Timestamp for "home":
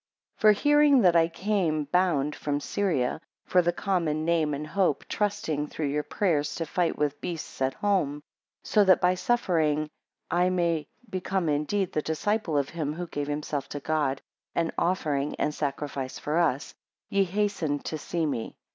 7.75-8.23